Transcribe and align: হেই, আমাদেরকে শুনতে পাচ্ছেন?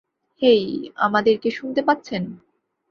হেই, 0.41 0.65
আমাদেরকে 0.97 1.49
শুনতে 1.51 1.81
পাচ্ছেন? 1.83 2.23